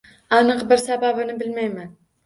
[0.37, 1.97] Aniq bir sababini bilmayman